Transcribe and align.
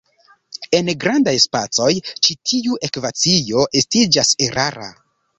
En 0.75 0.87
grandaj 1.01 1.33
spacoj, 1.43 1.89
ĉi 2.27 2.35
tiu 2.51 2.77
ekvacio 2.87 3.65
estiĝas 3.81 4.33
erara. 4.47 4.89